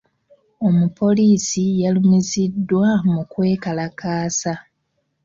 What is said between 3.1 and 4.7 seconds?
mu kwe kalakaasa.